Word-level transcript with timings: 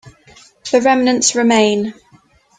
The 0.71 0.81
remnants 0.81 1.35
remain. 1.35 1.93